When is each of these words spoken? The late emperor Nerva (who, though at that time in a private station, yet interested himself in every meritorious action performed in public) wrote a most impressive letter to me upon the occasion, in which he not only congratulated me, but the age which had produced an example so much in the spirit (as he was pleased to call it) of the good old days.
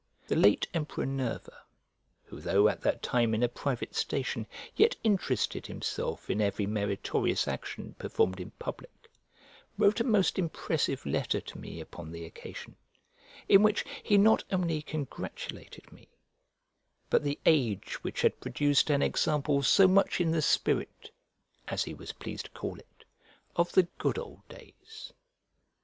The 0.27 0.35
late 0.35 0.67
emperor 0.73 1.05
Nerva 1.05 1.61
(who, 2.23 2.39
though 2.41 2.67
at 2.67 2.81
that 2.81 3.03
time 3.03 3.35
in 3.35 3.43
a 3.43 3.47
private 3.47 3.93
station, 3.93 4.47
yet 4.75 4.95
interested 5.03 5.67
himself 5.67 6.27
in 6.27 6.41
every 6.41 6.65
meritorious 6.65 7.47
action 7.47 7.93
performed 7.99 8.39
in 8.39 8.49
public) 8.57 9.11
wrote 9.77 9.99
a 9.99 10.03
most 10.03 10.39
impressive 10.39 11.05
letter 11.05 11.39
to 11.41 11.57
me 11.59 11.79
upon 11.79 12.11
the 12.11 12.25
occasion, 12.25 12.77
in 13.47 13.61
which 13.61 13.85
he 14.01 14.17
not 14.17 14.43
only 14.51 14.81
congratulated 14.81 15.91
me, 15.91 16.07
but 17.11 17.23
the 17.23 17.37
age 17.45 18.03
which 18.03 18.23
had 18.23 18.39
produced 18.41 18.89
an 18.89 19.03
example 19.03 19.61
so 19.61 19.87
much 19.87 20.19
in 20.19 20.31
the 20.31 20.41
spirit 20.41 21.11
(as 21.67 21.83
he 21.83 21.93
was 21.93 22.13
pleased 22.13 22.45
to 22.45 22.51
call 22.59 22.79
it) 22.79 23.05
of 23.55 23.71
the 23.73 23.83
good 23.99 24.17
old 24.17 24.47
days. 24.47 25.13